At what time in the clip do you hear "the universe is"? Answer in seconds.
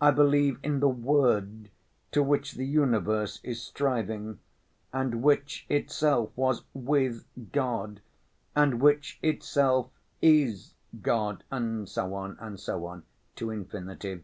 2.52-3.60